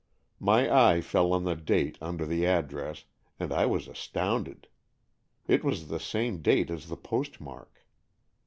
[0.39, 3.05] My eye fell on the date under the address,
[3.39, 4.67] and I was astounded.
[5.47, 7.85] It was the same date as the postmark.